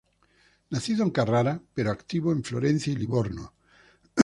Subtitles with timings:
[0.71, 3.53] Nacido en Carrara, pero activo en Florencia y Livorno.